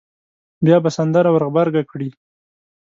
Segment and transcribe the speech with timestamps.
[0.65, 2.09] بیا به سندره ور غبرګه کړي.